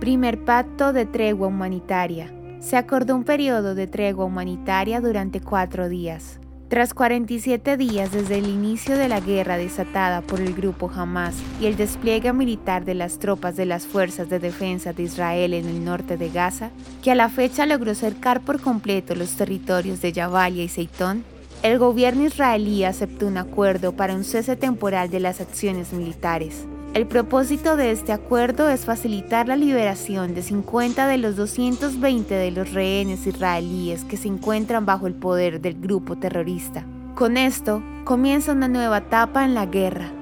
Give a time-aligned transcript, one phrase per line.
[0.00, 2.30] Primer pacto de tregua humanitaria.
[2.60, 6.40] Se acordó un periodo de tregua humanitaria durante cuatro días.
[6.68, 11.66] Tras 47 días desde el inicio de la guerra desatada por el grupo Hamas y
[11.66, 15.84] el despliegue militar de las tropas de las Fuerzas de Defensa de Israel en el
[15.84, 16.70] norte de Gaza,
[17.02, 21.24] que a la fecha logró cercar por completo los territorios de Jabalia y Seitón,
[21.62, 26.66] el gobierno israelí aceptó un acuerdo para un cese temporal de las acciones militares.
[26.94, 32.52] El propósito de este acuerdo es facilitar la liberación de 50 de los 220 de
[32.52, 36.86] los rehenes israelíes que se encuentran bajo el poder del grupo terrorista.
[37.16, 40.12] Con esto, comienza una nueva etapa en la guerra.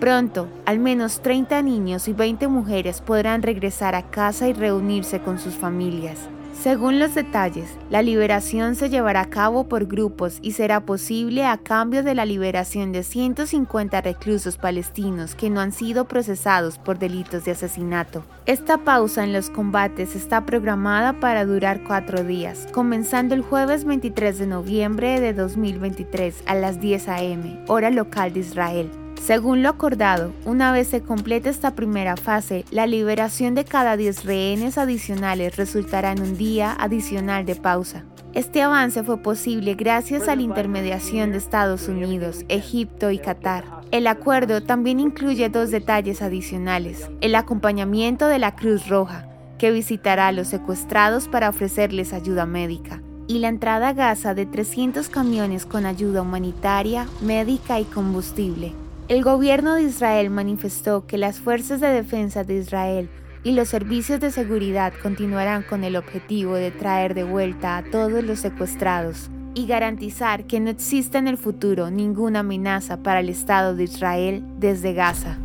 [0.00, 5.38] Pronto, al menos 30 niños y 20 mujeres podrán regresar a casa y reunirse con
[5.38, 6.28] sus familias.
[6.62, 11.58] Según los detalles, la liberación se llevará a cabo por grupos y será posible a
[11.58, 17.44] cambio de la liberación de 150 reclusos palestinos que no han sido procesados por delitos
[17.44, 18.24] de asesinato.
[18.46, 24.38] Esta pausa en los combates está programada para durar cuatro días, comenzando el jueves 23
[24.38, 29.05] de noviembre de 2023 a las 10 a.m., hora local de Israel.
[29.26, 34.24] Según lo acordado, una vez se complete esta primera fase, la liberación de cada 10
[34.24, 38.04] rehenes adicionales resultará en un día adicional de pausa.
[38.34, 43.64] Este avance fue posible gracias a la intermediación de Estados Unidos, Egipto y Qatar.
[43.90, 49.26] El acuerdo también incluye dos detalles adicionales, el acompañamiento de la Cruz Roja,
[49.58, 54.46] que visitará a los secuestrados para ofrecerles ayuda médica, y la entrada a Gaza de
[54.46, 58.85] 300 camiones con ayuda humanitaria, médica y combustible.
[59.08, 63.08] El gobierno de Israel manifestó que las fuerzas de defensa de Israel
[63.44, 68.24] y los servicios de seguridad continuarán con el objetivo de traer de vuelta a todos
[68.24, 73.76] los secuestrados y garantizar que no exista en el futuro ninguna amenaza para el Estado
[73.76, 75.38] de Israel desde Gaza.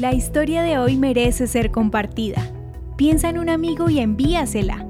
[0.00, 2.42] La historia de hoy merece ser compartida.
[2.96, 4.89] Piensa en un amigo y envíasela.